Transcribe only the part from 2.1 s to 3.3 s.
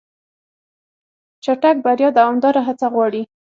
دوامداره هڅه غواړي.